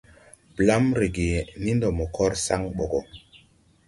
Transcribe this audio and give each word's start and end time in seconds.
Blam 0.55 0.85
rege 0.99 1.27
ni 1.61 1.71
ndɔ 1.75 1.87
mo 1.97 2.05
kɔr 2.15 2.31
saŋ 2.45 2.61
ɓɔ 2.75 2.85
gɔ! 2.91 2.99